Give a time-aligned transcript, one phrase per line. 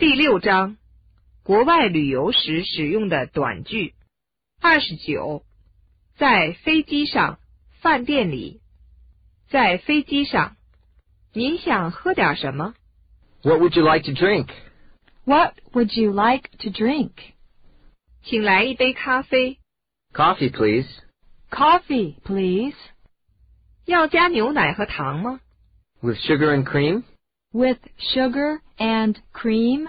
[0.00, 0.76] 第六章，
[1.42, 3.94] 国外旅游时使用的短句。
[4.60, 5.42] 二十九，
[6.18, 7.38] 在飞机上，
[7.80, 8.60] 饭店里，
[9.48, 10.58] 在飞机上，
[11.32, 12.74] 您想喝点什么？
[13.42, 14.48] What would you like to drink?
[15.24, 17.12] What would you like to drink?
[18.22, 19.58] 请来一杯咖啡。
[20.12, 20.88] Coffee, please.
[21.50, 22.76] Coffee, please.
[23.86, 25.40] 要加牛奶和糖吗？
[26.02, 27.04] With sugar and cream?
[27.52, 29.88] With sugar and cream.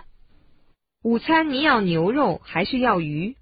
[1.04, 3.36] 午餐你要牛肉还是要鱼？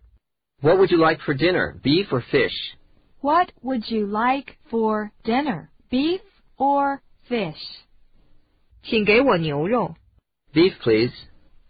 [0.62, 1.80] What would you like for dinner?
[1.82, 2.76] Beef or fish?
[3.22, 5.70] What would you like for dinner?
[5.90, 6.22] Beef
[6.58, 7.62] or fish?
[8.84, 9.96] 请给我牛肉。
[10.54, 11.14] Beef, please.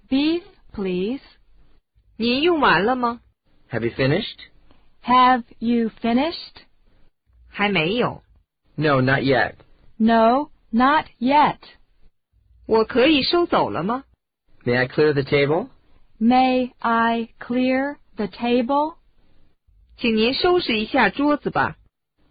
[0.10, 1.22] Beef, please.
[2.18, 3.22] 您用完了吗？
[3.70, 4.40] Have you finished?
[5.04, 6.64] Have you finished?
[7.48, 8.24] 还没有。
[8.76, 9.56] No, not yet.
[9.98, 11.60] No, not yet.
[12.70, 14.04] 我可以收走了吗？
[14.64, 15.70] May I clear the table?
[16.20, 18.96] May I clear the table?
[19.98, 21.78] 请您收拾一下桌子吧。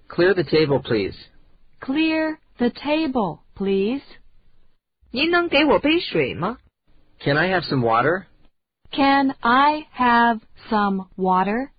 [0.08, 1.16] Clear the table, please.
[1.80, 4.02] Clear the table, please.
[5.10, 6.58] 您能给我杯水吗？
[7.20, 8.24] Can I have some water?
[8.90, 11.70] Can I have some water?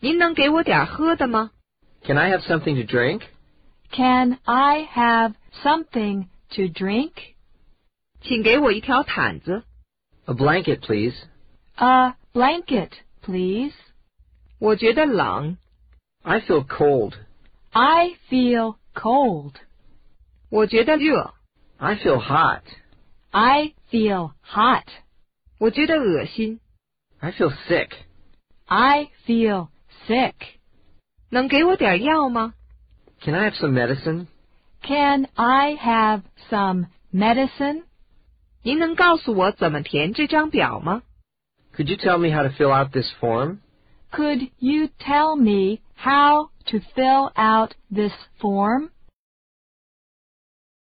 [0.00, 1.50] 您能给我点喝的吗？
[2.04, 3.22] Can I have something to drink?
[3.90, 7.12] Can I have something to drink?
[8.22, 9.64] 请给我一条毯子。
[10.26, 11.16] A blanket, please.
[11.76, 12.90] A blanket,
[13.22, 13.74] please.
[14.58, 15.56] 我觉得冷。
[16.22, 17.14] I feel cold.
[17.70, 19.54] I feel cold.
[20.50, 21.34] 我觉得热。
[21.76, 22.62] I feel hot.
[23.30, 24.86] I feel hot.
[25.58, 26.60] 我觉得恶心。
[27.20, 27.90] I feel sick.
[28.66, 29.68] I feel
[30.06, 30.34] sick.
[31.30, 32.54] 能给我点药吗？
[33.20, 34.26] Can I have some medicine?
[34.82, 37.84] Can I have some medicine?
[38.62, 41.02] 您能告诉我怎么填这张表吗？
[41.74, 43.58] Could you tell me how to fill out this form?
[44.10, 48.90] Could you tell me how to fill out this form?